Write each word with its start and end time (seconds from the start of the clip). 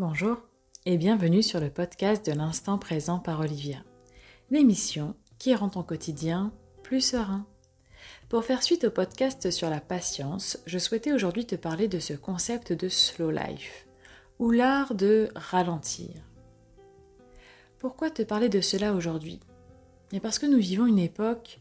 Bonjour 0.00 0.38
et 0.86 0.96
bienvenue 0.96 1.42
sur 1.42 1.60
le 1.60 1.68
podcast 1.68 2.24
de 2.24 2.32
l'instant 2.32 2.78
présent 2.78 3.18
par 3.18 3.40
Olivia, 3.40 3.84
l'émission 4.50 5.14
qui 5.38 5.54
rend 5.54 5.68
ton 5.68 5.82
quotidien 5.82 6.54
plus 6.82 7.02
serein. 7.02 7.46
Pour 8.30 8.42
faire 8.46 8.62
suite 8.62 8.84
au 8.84 8.90
podcast 8.90 9.50
sur 9.50 9.68
la 9.68 9.82
patience, 9.82 10.58
je 10.64 10.78
souhaitais 10.78 11.12
aujourd'hui 11.12 11.44
te 11.44 11.54
parler 11.54 11.86
de 11.86 11.98
ce 11.98 12.14
concept 12.14 12.72
de 12.72 12.88
slow 12.88 13.30
life, 13.30 13.86
ou 14.38 14.50
l'art 14.50 14.94
de 14.94 15.28
ralentir. 15.36 16.14
Pourquoi 17.78 18.08
te 18.08 18.22
parler 18.22 18.48
de 18.48 18.62
cela 18.62 18.94
aujourd'hui? 18.94 19.38
Parce 20.22 20.38
que 20.38 20.46
nous 20.46 20.60
vivons 20.60 20.86
une 20.86 20.98
époque 20.98 21.60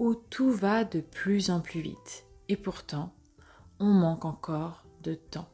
où 0.00 0.16
tout 0.16 0.50
va 0.50 0.82
de 0.82 0.98
plus 0.98 1.50
en 1.50 1.60
plus 1.60 1.82
vite, 1.82 2.26
et 2.48 2.56
pourtant, 2.56 3.14
on 3.78 3.92
manque 3.92 4.24
encore 4.24 4.84
de 5.04 5.14
temps. 5.14 5.46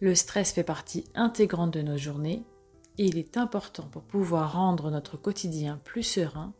Le 0.00 0.14
stress 0.14 0.52
fait 0.52 0.64
partie 0.64 1.04
intégrante 1.14 1.72
de 1.72 1.82
nos 1.82 1.96
journées 1.96 2.44
et 2.98 3.06
il 3.06 3.18
est 3.18 3.36
important 3.36 3.84
pour 3.84 4.02
pouvoir 4.02 4.52
rendre 4.52 4.90
notre 4.90 5.16
quotidien 5.16 5.80
plus 5.84 6.02
serein 6.02 6.52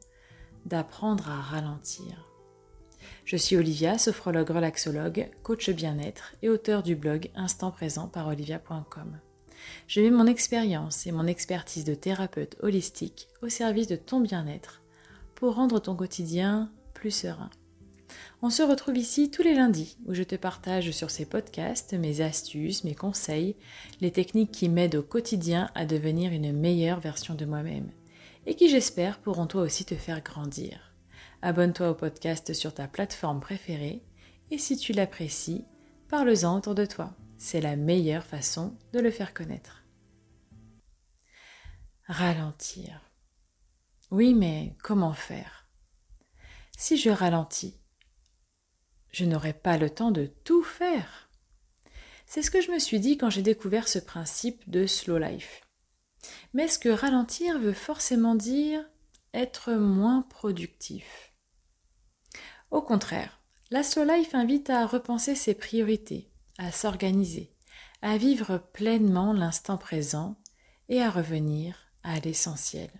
d'apprendre 0.66 1.28
à 1.30 1.40
ralentir. 1.40 2.28
Je 3.24 3.36
suis 3.36 3.56
Olivia, 3.56 3.98
sophrologue 3.98 4.50
relaxologue, 4.50 5.30
coach 5.42 5.70
bien-être 5.70 6.34
et 6.42 6.48
auteur 6.48 6.82
du 6.82 6.96
blog 6.96 7.30
Instant 7.34 7.70
Présent 7.70 8.08
par 8.08 8.26
olivia.com. 8.26 9.18
Je 9.86 10.00
mets 10.00 10.10
mon 10.10 10.26
expérience 10.26 11.06
et 11.06 11.12
mon 11.12 11.26
expertise 11.26 11.84
de 11.84 11.94
thérapeute 11.94 12.56
holistique 12.60 13.28
au 13.42 13.48
service 13.48 13.86
de 13.86 13.96
ton 13.96 14.20
bien-être 14.20 14.82
pour 15.34 15.54
rendre 15.54 15.78
ton 15.78 15.94
quotidien 15.94 16.70
plus 16.94 17.10
serein. 17.10 17.50
On 18.40 18.50
se 18.50 18.62
retrouve 18.62 18.96
ici 18.96 19.32
tous 19.32 19.42
les 19.42 19.54
lundis 19.54 19.96
où 20.06 20.14
je 20.14 20.22
te 20.22 20.36
partage 20.36 20.92
sur 20.92 21.10
ces 21.10 21.26
podcasts 21.26 21.94
mes 21.94 22.20
astuces, 22.20 22.84
mes 22.84 22.94
conseils, 22.94 23.56
les 24.00 24.12
techniques 24.12 24.52
qui 24.52 24.68
m'aident 24.68 24.94
au 24.94 25.02
quotidien 25.02 25.70
à 25.74 25.84
devenir 25.84 26.32
une 26.32 26.52
meilleure 26.52 27.00
version 27.00 27.34
de 27.34 27.44
moi-même 27.44 27.90
et 28.46 28.54
qui 28.54 28.68
j'espère 28.68 29.18
pourront 29.18 29.48
toi 29.48 29.62
aussi 29.62 29.84
te 29.84 29.96
faire 29.96 30.22
grandir. 30.22 30.94
Abonne-toi 31.42 31.90
au 31.90 31.94
podcast 31.94 32.52
sur 32.52 32.72
ta 32.72 32.86
plateforme 32.86 33.40
préférée 33.40 34.04
et 34.52 34.58
si 34.58 34.76
tu 34.76 34.92
l'apprécies, 34.92 35.64
parle-en 36.08 36.58
autour 36.58 36.76
de 36.76 36.86
toi. 36.86 37.16
C'est 37.38 37.60
la 37.60 37.74
meilleure 37.74 38.24
façon 38.24 38.76
de 38.92 39.00
le 39.00 39.10
faire 39.10 39.34
connaître. 39.34 39.84
Ralentir. 42.06 43.00
Oui, 44.12 44.32
mais 44.32 44.74
comment 44.82 45.12
faire? 45.12 45.68
Si 46.76 46.96
je 46.96 47.10
ralentis, 47.10 47.78
je 49.12 49.24
n'aurai 49.24 49.52
pas 49.52 49.78
le 49.78 49.90
temps 49.90 50.10
de 50.10 50.26
tout 50.44 50.62
faire. 50.62 51.28
C'est 52.26 52.42
ce 52.42 52.50
que 52.50 52.60
je 52.60 52.70
me 52.70 52.78
suis 52.78 53.00
dit 53.00 53.16
quand 53.16 53.30
j'ai 53.30 53.42
découvert 53.42 53.88
ce 53.88 53.98
principe 53.98 54.68
de 54.68 54.86
slow 54.86 55.18
life. 55.18 55.62
Mais 56.52 56.64
est-ce 56.64 56.78
que 56.78 56.88
ralentir 56.88 57.58
veut 57.58 57.72
forcément 57.72 58.34
dire 58.34 58.84
être 59.32 59.72
moins 59.72 60.22
productif 60.22 61.32
Au 62.70 62.82
contraire, 62.82 63.40
la 63.70 63.82
slow 63.82 64.04
life 64.04 64.34
invite 64.34 64.70
à 64.70 64.86
repenser 64.86 65.34
ses 65.34 65.54
priorités, 65.54 66.30
à 66.58 66.72
s'organiser, 66.72 67.54
à 68.02 68.16
vivre 68.16 68.58
pleinement 68.72 69.32
l'instant 69.32 69.78
présent 69.78 70.36
et 70.88 71.02
à 71.02 71.10
revenir 71.10 71.92
à 72.02 72.18
l'essentiel. 72.20 72.90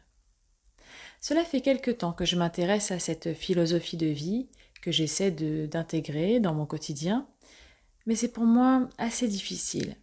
Cela 1.21 1.45
fait 1.45 1.61
quelque 1.61 1.91
temps 1.91 2.13
que 2.13 2.25
je 2.25 2.37
m'intéresse 2.37 2.91
à 2.91 2.99
cette 2.99 3.35
philosophie 3.35 3.97
de 3.97 4.07
vie 4.07 4.49
que 4.81 4.93
j'essaie 4.93 5.31
d'intégrer 5.31 6.41
dans 6.41 6.55
mon 6.55 6.67
quotidien, 6.67 7.29
mais 8.07 8.15
c'est 8.15 8.33
pour 8.33 8.45
moi 8.45 8.89
assez 8.99 9.29
difficile. 9.29 9.97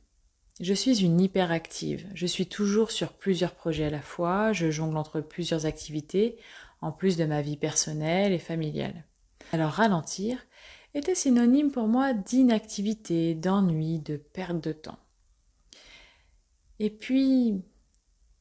Je 0.62 0.73
suis 0.73 1.04
une 1.04 1.20
hyperactive, 1.20 2.08
je 2.14 2.26
suis 2.26 2.48
toujours 2.48 2.92
sur 2.92 3.14
plusieurs 3.14 3.56
projets 3.56 3.86
à 3.86 3.90
la 3.90 4.02
fois, 4.02 4.53
je 4.53 4.72
jongle 4.72 4.98
entre 4.98 5.20
plusieurs 5.20 5.66
activités, 5.66 6.38
en 6.81 6.92
plus 6.92 7.18
de 7.18 7.26
ma 7.26 7.42
vie 7.42 7.58
personnelle 7.58 8.31
et 8.31 8.40
familiale. 8.40 9.06
Alors 9.52 9.72
ralentir 9.72 10.46
était 10.94 11.16
synonyme 11.16 11.72
pour 11.72 11.88
moi 11.88 12.13
d'inactivité, 12.13 13.36
d'ennui, 13.36 14.00
de 14.00 14.16
perte 14.16 14.63
de 14.63 14.72
temps. 14.72 15.00
Et 16.80 16.90
puis, 16.90 17.62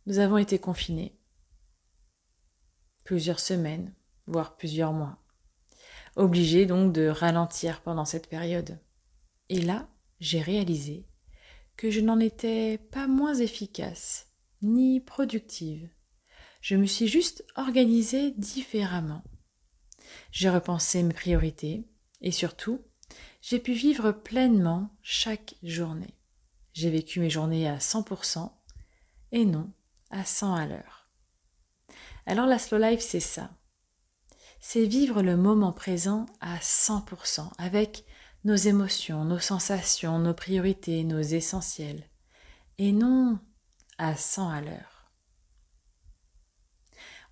nous 0.07 0.19
avons 0.19 0.39
été 0.39 0.59
confinés. 0.59 1.19
Plusieurs 3.03 3.41
semaines, 3.41 3.93
voire 4.27 4.57
plusieurs 4.57 4.93
mois 4.93 5.24
obligé 6.17 6.67
donc 6.67 6.93
de 6.93 7.09
ralentir 7.09 7.81
pendant 7.83 8.05
cette 8.05 8.29
période. 8.29 8.79
Et 9.49 9.61
là, 9.61 9.89
j'ai 10.21 10.41
réalisé 10.41 11.07
que 11.77 11.91
je 11.91 12.01
n'en 12.01 12.21
étais 12.21 12.79
pas 12.79 13.07
moins 13.07 13.35
efficace, 13.35 14.29
ni 14.63 15.01
productive. 15.01 15.89
Je 16.61 16.77
me 16.77 16.87
suis 16.87 17.09
juste 17.09 17.45
organisée 17.57 18.31
différemment. 18.31 19.23
J'ai 20.31 20.51
repensé 20.51 21.03
mes 21.03 21.13
priorités 21.13 21.85
et 22.21 22.31
surtout, 22.31 22.81
j'ai 23.43 23.59
pu 23.59 23.73
vivre 23.73 24.13
pleinement 24.13 24.91
chaque 25.03 25.57
journée. 25.63 26.15
J'ai 26.73 26.91
vécu 26.91 27.21
mes 27.21 27.31
journées 27.31 27.69
à 27.69 27.79
100% 27.79 28.51
et 29.33 29.45
non 29.45 29.71
à 30.11 30.25
100 30.25 30.55
à 30.55 30.67
l'heure. 30.67 31.11
Alors 32.27 32.47
la 32.47 32.59
slow 32.59 32.79
life, 32.79 33.01
c'est 33.01 33.21
ça 33.21 33.51
c'est 34.67 34.87
vivre 34.87 35.21
le 35.21 35.37
moment 35.37 35.75
présent 35.75 36.25
à 36.41 36.57
100% 36.57 37.51
avec 37.59 38.07
nos 38.45 38.57
émotions, 38.57 39.23
nos 39.27 39.39
sensations, 39.39 40.19
nos 40.19 40.33
priorités, 40.33 41.05
nos 41.05 41.21
essentiels, 41.21 42.09
et 42.79 42.93
non 42.93 43.39
à 43.99 44.17
100 44.17 44.49
à 44.49 44.63
l'heure. 44.63 45.13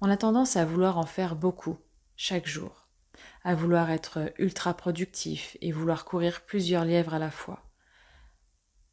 On 0.03 0.11
a 0.11 0.19
tendance 0.19 0.57
à 0.57 0.67
vouloir 0.67 0.99
en 0.99 1.07
faire 1.07 1.35
beaucoup 1.35 1.79
chaque 2.17 2.47
jour, 2.47 2.87
à 3.45 3.55
vouloir 3.55 3.91
être 3.91 4.31
ultra 4.39 4.75
productif 4.75 5.57
et 5.63 5.73
vouloir 5.73 6.05
courir 6.05 6.43
plusieurs 6.43 6.85
lièvres 6.85 7.15
à 7.15 7.19
la 7.19 7.31
fois. 7.31 7.65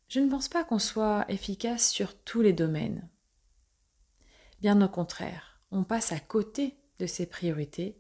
Je 0.08 0.22
ne 0.22 0.30
pense 0.30 0.48
pas 0.48 0.64
qu'on 0.64 0.80
soit 0.80 1.26
efficace 1.28 1.90
sur 1.90 2.18
tous 2.18 2.42
les 2.42 2.54
domaines. 2.54 3.10
Bien 4.62 4.82
au 4.82 4.88
contraire, 4.88 5.62
on 5.72 5.84
passe 5.84 6.14
à 6.14 6.22
côté 6.22 6.80
de 7.00 7.06
ses 7.06 7.26
priorités 7.26 7.99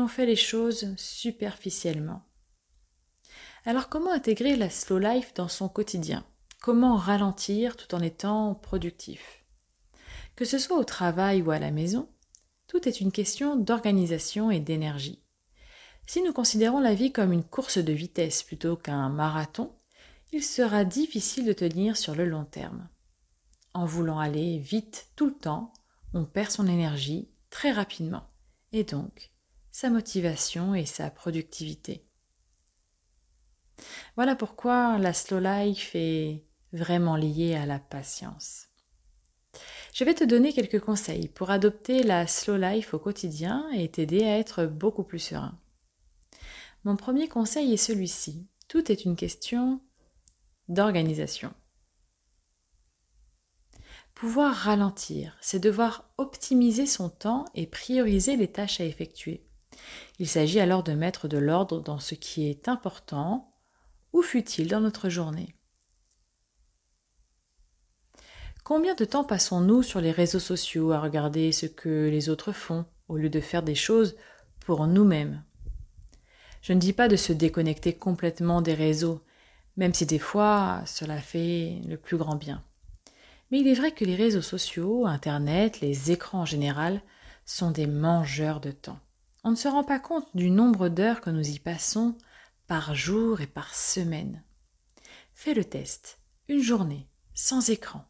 on 0.00 0.08
fait 0.08 0.26
les 0.26 0.36
choses 0.36 0.94
superficiellement. 0.96 2.22
Alors 3.64 3.88
comment 3.88 4.12
intégrer 4.12 4.56
la 4.56 4.70
slow 4.70 4.98
life 4.98 5.34
dans 5.34 5.48
son 5.48 5.68
quotidien? 5.68 6.24
Comment 6.60 6.96
ralentir 6.96 7.76
tout 7.76 7.94
en 7.94 8.00
étant 8.00 8.54
productif? 8.54 9.44
Que 10.34 10.44
ce 10.44 10.58
soit 10.58 10.78
au 10.78 10.84
travail 10.84 11.42
ou 11.42 11.50
à 11.50 11.58
la 11.58 11.70
maison, 11.70 12.08
tout 12.66 12.88
est 12.88 13.00
une 13.00 13.12
question 13.12 13.56
d'organisation 13.56 14.50
et 14.50 14.60
d'énergie. 14.60 15.22
Si 16.06 16.22
nous 16.22 16.32
considérons 16.32 16.80
la 16.80 16.94
vie 16.94 17.12
comme 17.12 17.32
une 17.32 17.44
course 17.44 17.78
de 17.78 17.92
vitesse 17.92 18.42
plutôt 18.42 18.76
qu'un 18.76 19.08
marathon, 19.08 19.74
il 20.32 20.44
sera 20.44 20.84
difficile 20.84 21.46
de 21.46 21.52
tenir 21.52 21.96
sur 21.96 22.14
le 22.14 22.24
long 22.24 22.44
terme. 22.44 22.88
En 23.74 23.86
voulant 23.86 24.18
aller 24.18 24.58
vite 24.58 25.08
tout 25.16 25.26
le 25.26 25.34
temps, 25.34 25.72
on 26.14 26.24
perd 26.24 26.50
son 26.50 26.66
énergie 26.66 27.28
très 27.50 27.72
rapidement 27.72 28.28
et 28.72 28.84
donc 28.84 29.32
sa 29.76 29.90
motivation 29.90 30.74
et 30.74 30.86
sa 30.86 31.10
productivité. 31.10 32.02
Voilà 34.14 34.34
pourquoi 34.34 34.96
la 34.96 35.12
slow 35.12 35.38
life 35.38 35.90
est 35.92 36.46
vraiment 36.72 37.14
liée 37.14 37.54
à 37.56 37.66
la 37.66 37.78
patience. 37.78 38.68
Je 39.92 40.02
vais 40.04 40.14
te 40.14 40.24
donner 40.24 40.54
quelques 40.54 40.80
conseils 40.80 41.28
pour 41.28 41.50
adopter 41.50 42.02
la 42.02 42.26
slow 42.26 42.56
life 42.56 42.94
au 42.94 42.98
quotidien 42.98 43.68
et 43.74 43.90
t'aider 43.90 44.24
à 44.24 44.38
être 44.38 44.64
beaucoup 44.64 45.04
plus 45.04 45.18
serein. 45.18 45.60
Mon 46.84 46.96
premier 46.96 47.28
conseil 47.28 47.74
est 47.74 47.76
celui-ci. 47.76 48.48
Tout 48.68 48.90
est 48.90 49.04
une 49.04 49.14
question 49.14 49.82
d'organisation. 50.70 51.52
Pouvoir 54.14 54.54
ralentir, 54.54 55.36
c'est 55.42 55.60
devoir 55.60 56.08
optimiser 56.16 56.86
son 56.86 57.10
temps 57.10 57.44
et 57.54 57.66
prioriser 57.66 58.36
les 58.36 58.50
tâches 58.50 58.80
à 58.80 58.84
effectuer. 58.84 59.45
Il 60.18 60.28
s'agit 60.28 60.60
alors 60.60 60.82
de 60.82 60.92
mettre 60.92 61.28
de 61.28 61.38
l'ordre 61.38 61.80
dans 61.80 61.98
ce 61.98 62.14
qui 62.14 62.48
est 62.48 62.68
important 62.68 63.52
ou 64.12 64.22
futile 64.22 64.68
dans 64.68 64.80
notre 64.80 65.08
journée? 65.08 65.54
Combien 68.64 68.94
de 68.94 69.04
temps 69.04 69.24
passons-nous 69.24 69.82
sur 69.82 70.00
les 70.00 70.10
réseaux 70.10 70.40
sociaux 70.40 70.90
à 70.90 71.00
regarder 71.00 71.52
ce 71.52 71.66
que 71.66 72.08
les 72.08 72.28
autres 72.28 72.52
font 72.52 72.84
au 73.08 73.16
lieu 73.16 73.30
de 73.30 73.40
faire 73.40 73.62
des 73.62 73.76
choses 73.76 74.16
pour 74.60 74.86
nous-mêmes? 74.86 75.44
Je 76.62 76.72
ne 76.72 76.80
dis 76.80 76.92
pas 76.92 77.06
de 77.06 77.14
se 77.14 77.32
déconnecter 77.32 77.94
complètement 77.94 78.62
des 78.62 78.74
réseaux, 78.74 79.22
même 79.76 79.94
si 79.94 80.04
des 80.04 80.18
fois 80.18 80.82
cela 80.84 81.18
fait 81.18 81.80
le 81.86 81.96
plus 81.96 82.16
grand 82.16 82.34
bien. 82.34 82.64
Mais 83.52 83.60
il 83.60 83.68
est 83.68 83.74
vrai 83.74 83.92
que 83.92 84.04
les 84.04 84.16
réseaux 84.16 84.42
sociaux, 84.42 85.06
Internet, 85.06 85.80
les 85.80 86.10
écrans 86.10 86.40
en 86.40 86.46
général, 86.46 87.02
sont 87.44 87.70
des 87.70 87.86
mangeurs 87.86 88.60
de 88.60 88.72
temps 88.72 88.98
on 89.46 89.52
ne 89.52 89.56
se 89.56 89.68
rend 89.68 89.84
pas 89.84 90.00
compte 90.00 90.26
du 90.34 90.50
nombre 90.50 90.88
d'heures 90.88 91.20
que 91.20 91.30
nous 91.30 91.48
y 91.50 91.60
passons 91.60 92.18
par 92.66 92.96
jour 92.96 93.40
et 93.40 93.46
par 93.46 93.76
semaine. 93.76 94.42
Fais 95.34 95.54
le 95.54 95.64
test. 95.64 96.18
Une 96.48 96.60
journée, 96.60 97.06
sans 97.32 97.70
écran, 97.70 98.04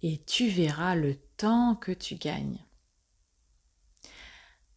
et 0.00 0.22
tu 0.24 0.48
verras 0.48 0.94
le 0.94 1.16
temps 1.36 1.74
que 1.74 1.92
tu 1.92 2.14
gagnes. 2.14 2.64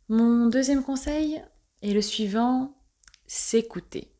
Mon 0.10 0.48
deuxième 0.48 0.84
conseil 0.84 1.42
est 1.82 1.94
le 1.94 2.02
suivant, 2.02 2.76
s'écouter. 3.26 4.12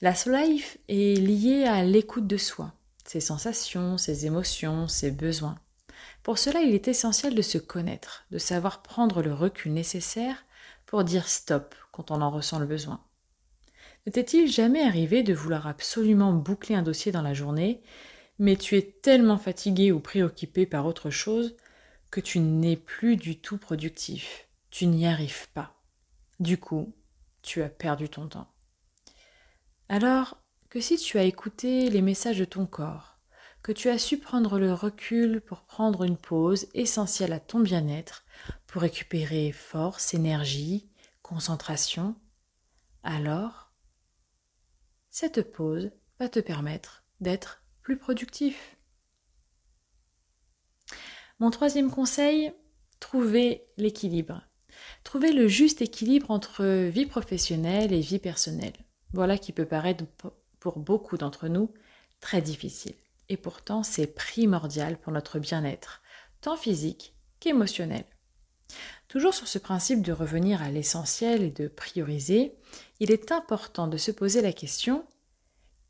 La 0.00 0.14
slow 0.14 0.34
life 0.34 0.78
est 0.88 1.20
liée 1.20 1.64
à 1.64 1.84
l'écoute 1.84 2.26
de 2.26 2.38
soi, 2.38 2.72
ses 3.04 3.20
sensations, 3.20 3.98
ses 3.98 4.24
émotions, 4.24 4.88
ses 4.88 5.10
besoins. 5.10 5.58
Pour 6.22 6.38
cela, 6.38 6.62
il 6.62 6.74
est 6.74 6.88
essentiel 6.88 7.34
de 7.34 7.42
se 7.42 7.58
connaître, 7.58 8.24
de 8.30 8.38
savoir 8.38 8.82
prendre 8.82 9.20
le 9.20 9.34
recul 9.34 9.74
nécessaire 9.74 10.46
dire 11.02 11.28
stop 11.28 11.74
quand 11.90 12.10
on 12.10 12.20
en 12.20 12.30
ressent 12.30 12.58
le 12.58 12.66
besoin. 12.66 13.00
Ne 14.06 14.12
t'est-il 14.12 14.50
jamais 14.50 14.82
arrivé 14.82 15.22
de 15.22 15.34
vouloir 15.34 15.66
absolument 15.66 16.32
boucler 16.32 16.74
un 16.74 16.82
dossier 16.82 17.10
dans 17.10 17.22
la 17.22 17.34
journée, 17.34 17.82
mais 18.38 18.56
tu 18.56 18.76
es 18.76 18.82
tellement 18.82 19.38
fatigué 19.38 19.92
ou 19.92 20.00
préoccupé 20.00 20.66
par 20.66 20.86
autre 20.86 21.10
chose 21.10 21.56
que 22.10 22.20
tu 22.20 22.38
n'es 22.38 22.76
plus 22.76 23.16
du 23.16 23.40
tout 23.40 23.58
productif, 23.58 24.48
tu 24.70 24.86
n'y 24.86 25.06
arrives 25.06 25.48
pas. 25.50 25.74
Du 26.38 26.58
coup, 26.58 26.94
tu 27.42 27.62
as 27.62 27.68
perdu 27.68 28.08
ton 28.08 28.28
temps. 28.28 28.48
Alors 29.88 30.38
que 30.68 30.80
si 30.80 30.96
tu 30.96 31.18
as 31.18 31.24
écouté 31.24 31.90
les 31.90 32.02
messages 32.02 32.38
de 32.38 32.44
ton 32.44 32.66
corps, 32.66 33.16
que 33.62 33.72
tu 33.72 33.88
as 33.88 33.98
su 33.98 34.18
prendre 34.18 34.58
le 34.58 34.74
recul 34.74 35.40
pour 35.40 35.62
prendre 35.62 36.04
une 36.04 36.16
pause 36.16 36.66
essentielle 36.74 37.32
à 37.32 37.40
ton 37.40 37.60
bien-être, 37.60 38.24
pour 38.74 38.82
récupérer 38.82 39.52
force, 39.52 40.14
énergie, 40.14 40.90
concentration, 41.22 42.16
alors 43.04 43.70
cette 45.10 45.52
pause 45.52 45.92
va 46.18 46.28
te 46.28 46.40
permettre 46.40 47.04
d'être 47.20 47.62
plus 47.82 47.96
productif. 47.96 48.76
Mon 51.38 51.50
troisième 51.50 51.88
conseil, 51.88 52.52
trouver 52.98 53.64
l'équilibre. 53.76 54.42
Trouver 55.04 55.32
le 55.32 55.46
juste 55.46 55.80
équilibre 55.80 56.32
entre 56.32 56.64
vie 56.64 57.06
professionnelle 57.06 57.92
et 57.92 58.00
vie 58.00 58.18
personnelle. 58.18 58.74
Voilà 59.12 59.38
qui 59.38 59.52
peut 59.52 59.66
paraître 59.66 60.04
pour 60.58 60.80
beaucoup 60.80 61.16
d'entre 61.16 61.46
nous 61.46 61.72
très 62.18 62.42
difficile 62.42 62.96
et 63.28 63.36
pourtant 63.36 63.84
c'est 63.84 64.08
primordial 64.08 64.98
pour 64.98 65.12
notre 65.12 65.38
bien-être, 65.38 66.02
tant 66.40 66.56
physique 66.56 67.14
qu'émotionnel. 67.38 68.04
Toujours 69.08 69.34
sur 69.34 69.48
ce 69.48 69.58
principe 69.58 70.02
de 70.02 70.12
revenir 70.12 70.62
à 70.62 70.70
l'essentiel 70.70 71.42
et 71.42 71.50
de 71.50 71.68
prioriser, 71.68 72.56
il 73.00 73.10
est 73.10 73.32
important 73.32 73.86
de 73.86 73.96
se 73.96 74.10
poser 74.10 74.42
la 74.42 74.52
question 74.52 75.06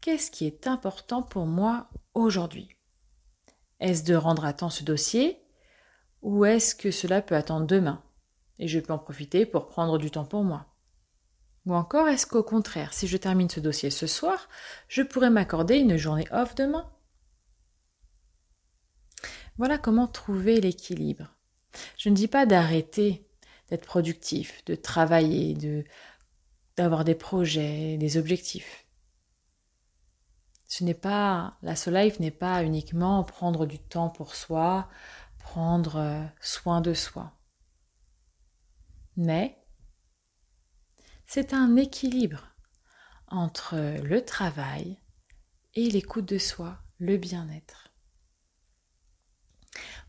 qu'est-ce 0.00 0.30
qui 0.30 0.44
est 0.44 0.66
important 0.66 1.22
pour 1.22 1.46
moi 1.46 1.88
aujourd'hui? 2.12 2.68
Est-ce 3.80 4.04
de 4.04 4.14
rendre 4.14 4.44
à 4.44 4.52
temps 4.52 4.70
ce 4.70 4.84
dossier 4.84 5.40
ou 6.20 6.44
est-ce 6.44 6.74
que 6.74 6.90
cela 6.90 7.22
peut 7.22 7.36
attendre 7.36 7.66
demain 7.66 8.02
et 8.58 8.68
je 8.68 8.80
peux 8.80 8.92
en 8.92 8.98
profiter 8.98 9.46
pour 9.46 9.66
prendre 9.66 9.96
du 9.96 10.10
temps 10.10 10.26
pour 10.26 10.44
moi? 10.44 10.66
Ou 11.66 11.74
encore 11.74 12.08
est-ce 12.08 12.26
qu'au 12.26 12.42
contraire, 12.42 12.92
si 12.92 13.06
je 13.06 13.16
termine 13.16 13.48
ce 13.48 13.60
dossier 13.60 13.90
ce 13.90 14.06
soir, 14.06 14.48
je 14.88 15.02
pourrais 15.02 15.30
m'accorder 15.30 15.76
une 15.76 15.96
journée 15.96 16.28
off 16.30 16.54
demain? 16.54 16.90
Voilà 19.56 19.78
comment 19.78 20.06
trouver 20.06 20.60
l'équilibre. 20.60 21.34
Je 21.96 22.08
ne 22.08 22.14
dis 22.14 22.28
pas 22.28 22.46
d'arrêter 22.46 23.26
d'être 23.68 23.86
productif, 23.86 24.64
de 24.66 24.74
travailler, 24.74 25.54
de 25.54 25.84
d'avoir 26.76 27.04
des 27.04 27.14
projets, 27.14 27.96
des 27.98 28.16
objectifs. 28.16 28.86
Ce 30.66 30.82
n'est 30.82 30.92
pas 30.92 31.56
la 31.62 31.76
soul 31.76 31.94
life 31.94 32.18
n'est 32.18 32.32
pas 32.32 32.64
uniquement 32.64 33.22
prendre 33.22 33.64
du 33.64 33.78
temps 33.78 34.08
pour 34.08 34.34
soi, 34.34 34.88
prendre 35.38 35.96
euh, 35.96 36.24
soin 36.40 36.80
de 36.80 36.94
soi. 36.94 37.32
Mais 39.16 39.56
c'est 41.26 41.54
un 41.54 41.76
équilibre 41.76 42.48
entre 43.28 43.76
le 44.02 44.24
travail 44.24 44.98
et 45.74 45.90
l'écoute 45.90 46.26
de 46.26 46.38
soi, 46.38 46.78
le 46.98 47.16
bien-être. 47.16 47.88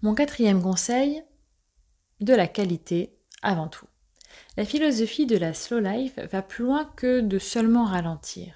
Mon 0.02 0.14
quatrième 0.14 0.62
conseil, 0.62 1.24
de 2.22 2.34
la 2.34 2.48
qualité 2.48 3.18
avant 3.42 3.68
tout. 3.68 3.88
La 4.58 4.66
philosophie 4.66 5.26
de 5.26 5.38
la 5.38 5.54
slow 5.54 5.80
life 5.80 6.18
va 6.32 6.42
plus 6.42 6.66
loin 6.66 6.86
que 6.96 7.22
de 7.22 7.40
seulement 7.40 7.86
ralentir. 7.86 8.56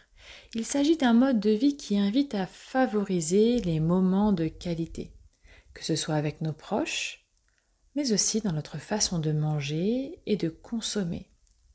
Il 0.53 0.65
s'agit 0.65 0.97
d'un 0.97 1.13
mode 1.13 1.39
de 1.39 1.51
vie 1.51 1.77
qui 1.77 1.97
invite 1.97 2.35
à 2.35 2.45
favoriser 2.45 3.59
les 3.61 3.79
moments 3.79 4.31
de 4.31 4.47
qualité, 4.47 5.11
que 5.73 5.83
ce 5.83 5.95
soit 5.95 6.15
avec 6.15 6.41
nos 6.41 6.53
proches, 6.53 7.25
mais 7.95 8.11
aussi 8.11 8.41
dans 8.41 8.53
notre 8.53 8.77
façon 8.77 9.19
de 9.19 9.31
manger 9.31 10.19
et 10.25 10.37
de 10.37 10.49
consommer. 10.49 11.29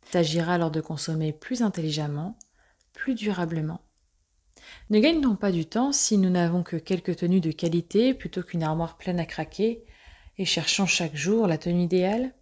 Il 0.07 0.13
s'agira 0.13 0.55
alors 0.55 0.71
de 0.71 0.81
consommer 0.81 1.33
plus 1.33 1.63
intelligemment, 1.63 2.39
plus 2.93 3.15
durablement 3.15 3.81
ne 4.91 5.01
gagne-t-on 5.01 5.37
pas 5.37 5.53
du 5.53 5.67
temps 5.67 5.93
si 5.93 6.19
nous 6.19 6.31
n'avons 6.31 6.63
que 6.63 6.77
quelques 6.77 7.17
tenues 7.17 7.41
de 7.41 7.53
qualité 7.53 8.15
plutôt 8.15 8.43
qu'une 8.43 8.63
armoire 8.63 8.97
pleine 8.97 9.21
à 9.21 9.27
craquer 9.27 9.85
et 10.39 10.45
cherchant 10.45 10.87
chaque 10.87 11.17
jour 11.17 11.47
la 11.47 11.59
tenue 11.59 11.85
idéale 11.85 12.33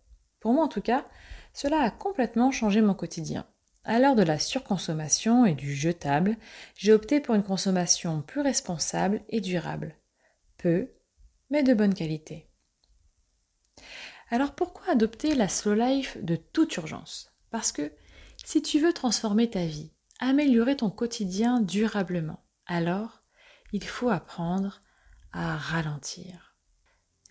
Pour 0.41 0.53
moi 0.53 0.65
en 0.65 0.69
tout 0.69 0.81
cas, 0.81 1.05
cela 1.53 1.81
a 1.81 1.91
complètement 1.91 2.50
changé 2.50 2.81
mon 2.81 2.94
quotidien. 2.94 3.47
À 3.85 3.99
l'heure 3.99 4.15
de 4.15 4.23
la 4.23 4.39
surconsommation 4.39 5.44
et 5.44 5.55
du 5.55 5.75
jetable, 5.75 6.37
j'ai 6.77 6.93
opté 6.93 7.21
pour 7.21 7.35
une 7.35 7.43
consommation 7.43 8.23
plus 8.23 8.41
responsable 8.41 9.23
et 9.29 9.41
durable. 9.41 9.97
Peu, 10.56 10.89
mais 11.50 11.62
de 11.62 11.75
bonne 11.75 11.94
qualité. 11.94 12.49
Alors 14.31 14.55
pourquoi 14.55 14.93
adopter 14.93 15.35
la 15.35 15.49
slow 15.49 15.75
life 15.75 16.17
de 16.23 16.37
toute 16.37 16.77
urgence? 16.77 17.33
Parce 17.50 17.73
que 17.73 17.93
si 18.44 18.62
tu 18.62 18.81
veux 18.81 18.93
transformer 18.93 19.50
ta 19.50 19.67
vie, 19.67 19.93
améliorer 20.21 20.77
ton 20.77 20.91
quotidien 20.91 21.61
durablement. 21.61 22.44
Alors, 22.67 23.23
il 23.73 23.85
faut 23.85 24.09
apprendre 24.09 24.83
à 25.33 25.56
ralentir. 25.56 26.51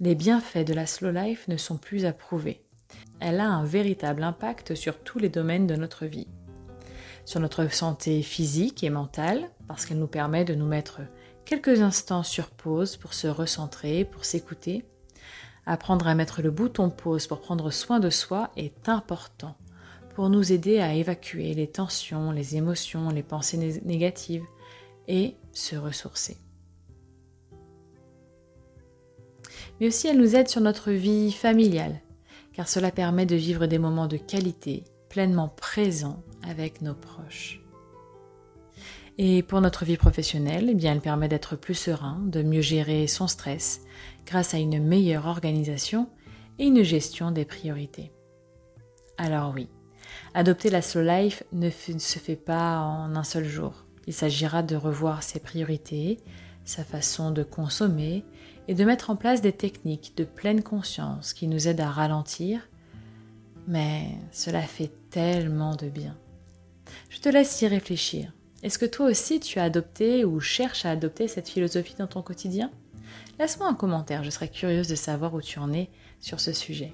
Les 0.03 0.15
bienfaits 0.15 0.65
de 0.65 0.73
la 0.73 0.87
slow 0.87 1.11
life 1.11 1.47
ne 1.47 1.57
sont 1.57 1.77
plus 1.77 2.05
à 2.05 2.11
prouver. 2.11 2.63
Elle 3.19 3.39
a 3.39 3.47
un 3.47 3.63
véritable 3.63 4.23
impact 4.23 4.73
sur 4.73 4.97
tous 4.97 5.19
les 5.19 5.29
domaines 5.29 5.67
de 5.67 5.75
notre 5.75 6.07
vie. 6.07 6.27
Sur 7.23 7.39
notre 7.39 7.71
santé 7.71 8.23
physique 8.23 8.83
et 8.83 8.89
mentale, 8.89 9.51
parce 9.67 9.85
qu'elle 9.85 9.99
nous 9.99 10.07
permet 10.07 10.43
de 10.43 10.55
nous 10.55 10.65
mettre 10.65 11.01
quelques 11.45 11.83
instants 11.83 12.23
sur 12.23 12.49
pause 12.49 12.97
pour 12.97 13.13
se 13.13 13.27
recentrer, 13.27 14.03
pour 14.03 14.25
s'écouter. 14.25 14.83
Apprendre 15.67 16.07
à 16.07 16.15
mettre 16.15 16.41
le 16.41 16.49
bouton 16.49 16.89
pause 16.89 17.27
pour 17.27 17.39
prendre 17.39 17.69
soin 17.69 17.99
de 17.99 18.09
soi 18.09 18.49
est 18.57 18.89
important 18.89 19.55
pour 20.15 20.29
nous 20.29 20.51
aider 20.51 20.79
à 20.79 20.95
évacuer 20.95 21.53
les 21.53 21.67
tensions, 21.67 22.31
les 22.31 22.55
émotions, 22.55 23.11
les 23.11 23.21
pensées 23.21 23.79
négatives 23.85 24.45
et 25.07 25.35
se 25.53 25.75
ressourcer. 25.75 26.37
Mais 29.81 29.87
aussi 29.87 30.07
elle 30.07 30.19
nous 30.19 30.35
aide 30.35 30.47
sur 30.47 30.61
notre 30.61 30.91
vie 30.91 31.31
familiale, 31.31 31.99
car 32.53 32.69
cela 32.69 32.91
permet 32.91 33.25
de 33.25 33.35
vivre 33.35 33.65
des 33.65 33.79
moments 33.79 34.07
de 34.07 34.15
qualité 34.15 34.83
pleinement 35.09 35.49
présents 35.49 36.23
avec 36.47 36.83
nos 36.83 36.93
proches. 36.93 37.61
Et 39.17 39.41
pour 39.41 39.59
notre 39.59 39.83
vie 39.83 39.97
professionnelle, 39.97 40.69
eh 40.71 40.85
elle 40.85 41.01
permet 41.01 41.27
d'être 41.27 41.55
plus 41.55 41.73
serein, 41.73 42.21
de 42.27 42.43
mieux 42.43 42.61
gérer 42.61 43.07
son 43.07 43.27
stress 43.27 43.81
grâce 44.25 44.53
à 44.53 44.59
une 44.59 44.81
meilleure 44.81 45.25
organisation 45.25 46.07
et 46.59 46.65
une 46.65 46.83
gestion 46.83 47.31
des 47.31 47.45
priorités. 47.45 48.11
Alors 49.17 49.51
oui, 49.55 49.67
Adopter 50.33 50.69
la 50.69 50.81
slow 50.81 51.01
life 51.01 51.43
ne 51.53 51.69
se 51.69 52.19
fait 52.19 52.35
pas 52.35 52.79
en 52.79 53.15
un 53.15 53.23
seul 53.23 53.45
jour. 53.45 53.85
Il 54.05 54.13
s'agira 54.13 54.61
de 54.61 54.75
revoir 54.75 55.23
ses 55.23 55.39
priorités, 55.39 56.19
sa 56.65 56.83
façon 56.83 57.31
de 57.31 57.43
consommer 57.43 58.23
et 58.67 58.73
de 58.73 58.85
mettre 58.85 59.09
en 59.09 59.15
place 59.15 59.41
des 59.41 59.53
techniques 59.53 60.13
de 60.15 60.23
pleine 60.23 60.63
conscience 60.63 61.33
qui 61.33 61.47
nous 61.47 61.67
aident 61.67 61.81
à 61.81 61.89
ralentir. 61.89 62.69
Mais 63.67 64.09
cela 64.31 64.61
fait 64.61 64.91
tellement 65.09 65.75
de 65.75 65.89
bien. 65.89 66.17
Je 67.09 67.19
te 67.19 67.29
laisse 67.29 67.61
y 67.61 67.67
réfléchir. 67.67 68.33
Est-ce 68.63 68.77
que 68.77 68.85
toi 68.85 69.07
aussi 69.07 69.39
tu 69.39 69.59
as 69.59 69.63
adopté 69.63 70.23
ou 70.23 70.39
cherches 70.39 70.85
à 70.85 70.91
adopter 70.91 71.27
cette 71.27 71.49
philosophie 71.49 71.95
dans 71.97 72.07
ton 72.07 72.21
quotidien? 72.21 72.71
Laisse-moi 73.39 73.67
un 73.67 73.73
commentaire, 73.73 74.23
je 74.23 74.29
serais 74.29 74.49
curieuse 74.49 74.87
de 74.87 74.95
savoir 74.95 75.33
où 75.33 75.41
tu 75.41 75.59
en 75.59 75.73
es 75.73 75.89
sur 76.19 76.39
ce 76.39 76.53
sujet. 76.53 76.91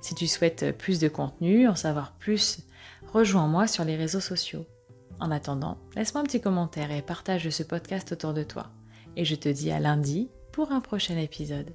Si 0.00 0.14
tu 0.14 0.28
souhaites 0.28 0.76
plus 0.76 1.00
de 1.00 1.08
contenu, 1.08 1.66
en 1.66 1.74
savoir 1.74 2.12
plus, 2.12 2.60
rejoins-moi 3.12 3.66
sur 3.66 3.84
les 3.84 3.96
réseaux 3.96 4.20
sociaux. 4.20 4.66
En 5.18 5.32
attendant, 5.32 5.78
laisse-moi 5.96 6.22
un 6.22 6.26
petit 6.26 6.40
commentaire 6.40 6.92
et 6.92 7.02
partage 7.02 7.50
ce 7.50 7.62
podcast 7.64 8.12
autour 8.12 8.32
de 8.34 8.44
toi. 8.44 8.70
Et 9.16 9.24
je 9.24 9.34
te 9.34 9.48
dis 9.48 9.72
à 9.72 9.80
lundi 9.80 10.30
pour 10.52 10.72
un 10.72 10.80
prochain 10.80 11.16
épisode. 11.16 11.72